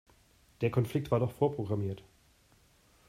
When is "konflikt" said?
0.71-1.11